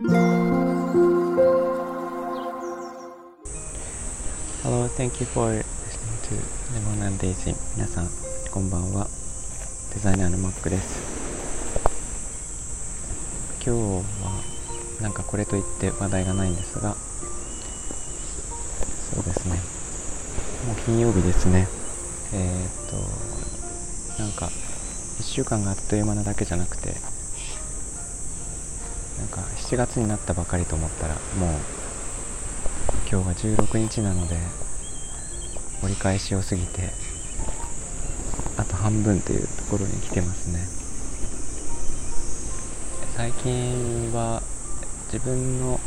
[0.00, 0.14] Hello,
[4.94, 6.36] thank you for listening to
[6.72, 7.56] Lemon and Daisy.
[7.74, 8.08] 皆さん
[8.52, 9.08] こんばんは。
[9.92, 11.00] デザイナーのマックです。
[13.66, 14.40] 今日は
[15.02, 16.94] なんかこれといって話題がないんですが
[19.12, 19.54] そうですね。
[20.68, 21.66] もう金曜日ですね。
[22.32, 22.90] えー、っ
[24.16, 27.17] となんか1週間があっという間なだけじゃなくて
[29.18, 31.50] なんか7月になったばかりと思ったらもう
[33.10, 34.36] 今日は16日なので
[35.82, 36.90] 折り返しを過ぎて
[38.56, 40.78] あと半分というところに来てますね。
[43.16, 44.42] 最近は
[45.12, 45.80] 自分の、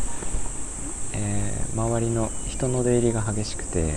[1.14, 3.94] えー、周りの人の出入りが激しくて、え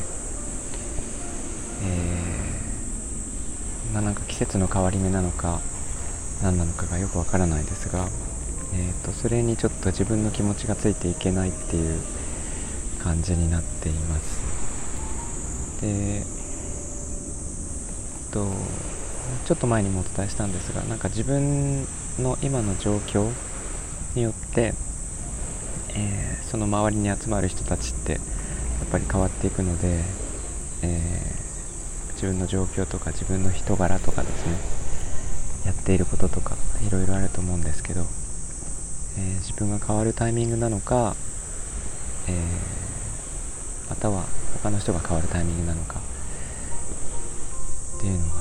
[3.91, 5.60] ー、まあ、なんか季節の変わり目なのか
[6.42, 8.08] 何なのかがよくわからないですが、
[8.77, 12.01] えーと、それにちょっと自分の気持ちがついていけないっていう
[13.03, 14.41] 感じになっています。
[15.81, 16.25] でえっ
[18.33, 18.48] と
[19.47, 21.86] ちょっと前にもお伝えしたんですがなんか自分
[22.19, 23.31] の今の状況
[24.14, 24.75] によって、
[25.94, 28.20] えー、その周りに集まる人たちってやっ
[28.91, 30.03] ぱり変わっていくので、
[30.83, 34.56] えー、自分の状況とか自分の人柄とかですね
[35.66, 38.05] やっていることとかいろいろあると思うんですけど、
[39.16, 41.16] えー、自分が変わるタイミングなのか、
[42.28, 42.84] えー
[43.88, 44.24] または
[44.62, 46.00] 他の人が変わるタイミングなのか
[47.96, 48.34] っていうのが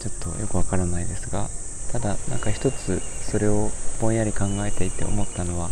[0.00, 1.48] ちょっとよくわからないですが
[1.92, 5.70] ただなんか一つそれをぼんやり考えていて思ったのは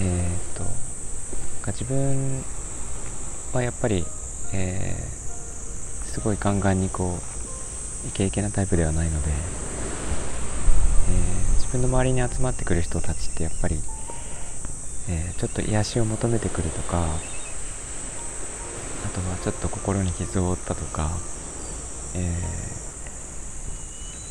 [0.00, 0.66] えー、っ
[1.64, 2.44] と自分
[3.52, 4.04] はやっぱり、
[4.54, 7.18] えー、すごいガンガンにこ
[8.04, 9.28] うイケイケなタイプではないので、
[11.68, 13.78] 自分の周りに集まってくる人たちってやっぱり、
[15.10, 17.08] えー、ちょっと癒しを求めてくるとかあ
[19.10, 21.10] とはちょっと心に傷を負ったとか、
[22.14, 22.38] え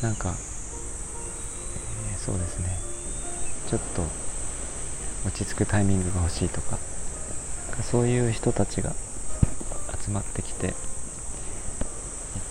[0.00, 0.34] ー、なんか、
[2.10, 2.76] えー、そうですね。
[3.70, 4.02] ちょっと
[5.24, 6.76] 落ち着くタイミングが欲しいとか
[7.82, 8.94] そういう人たちが
[10.04, 10.70] 集まってきてい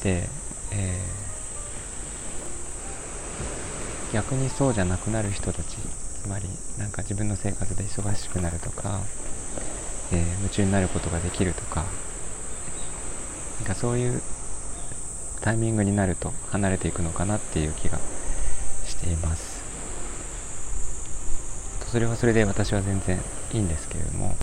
[0.02, 0.30] て、
[4.18, 5.78] 逆にそうじゃなくなる人たち
[6.24, 6.46] つまり
[6.80, 9.02] なんか自分の生活で忙しくなるとか、
[10.12, 11.86] えー、夢中になることができるとか
[13.60, 14.20] なんかそういう
[15.42, 18.00] タイミングになると離れていくのかなっていう気が
[18.88, 19.64] しています。
[21.86, 23.20] それはそれで私は全然
[23.54, 24.36] いいんですけれども、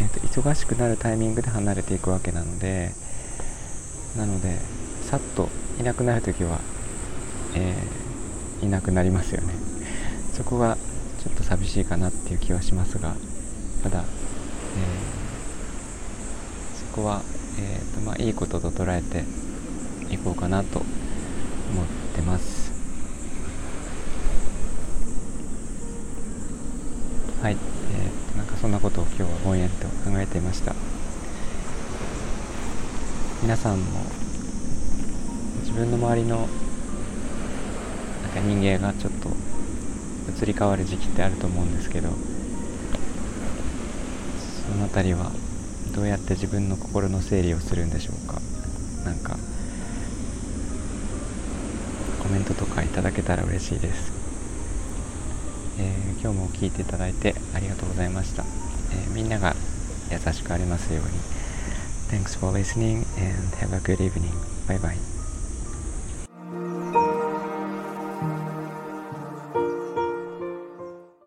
[0.00, 2.92] えーと、忙しくなるタイミングで離れていくわけなので
[4.16, 4.56] なので
[5.02, 6.58] さっといなくなる時は、
[7.54, 7.99] えー、
[8.62, 9.54] いなくなりますよね。
[10.32, 10.76] そこが
[11.22, 13.14] ちょっと寂しいかなっていう気はしますが
[13.82, 14.06] ただ、えー、
[16.90, 17.22] そこは
[17.58, 19.24] えーとまあ、いいことと捉えて
[20.14, 20.86] いこうかなと思っ
[22.14, 22.70] てます。
[27.42, 30.74] はい、えーと、なんかそんなことを今日はぼんやりと考えていました。
[33.42, 34.00] 皆さんも
[35.60, 36.48] 自分の周りの
[38.30, 39.28] か人間がちょっと
[40.42, 42.14] 移り変わる時期ってあると思うんですけどそ
[44.76, 45.30] の辺りは
[45.94, 48.40] どうやって自分の心の整理をするんでしょうか？
[49.04, 49.36] なんか
[52.22, 54.12] コメントとかいただけたら嬉しいです、
[55.78, 58.44] えー、今日も聞いていただいてありがとうございました、
[58.92, 59.56] えー、みんなが
[60.12, 61.10] 優しくありますように
[62.10, 64.32] Thanks for listening and have a good evening.
[64.66, 65.19] Bye bye.